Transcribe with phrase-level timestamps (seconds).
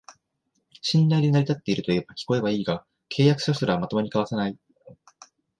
[0.81, 2.83] 信頼で成り立ってるといえば聞こえはいいが、
[3.15, 4.57] 契約書すらまともに交わさない